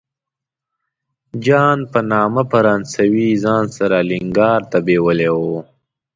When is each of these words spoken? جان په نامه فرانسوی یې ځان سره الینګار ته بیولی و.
جان 1.45 1.79
په 1.91 1.99
نامه 2.11 2.43
فرانسوی 2.51 3.25
یې 3.31 3.39
ځان 3.43 3.65
سره 3.77 3.95
الینګار 4.01 4.61
ته 4.71 4.77
بیولی 4.85 5.29
و. 5.35 5.39